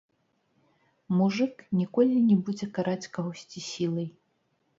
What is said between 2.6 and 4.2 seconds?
караць кагосьці сілай.